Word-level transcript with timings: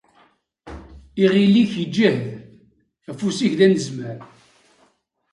Iɣil-ik 1.23 1.73
iǧhed; 1.83 2.21
afus-ik 3.09 3.53
d 3.59 3.61
anezmar. 3.65 4.17